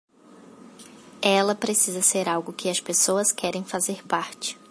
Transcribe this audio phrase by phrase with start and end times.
[1.21, 4.59] Ela precisa ser algo que as pessoas querem fazer parte.